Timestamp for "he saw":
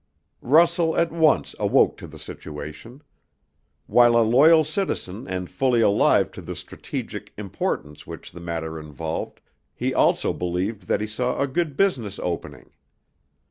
11.01-11.39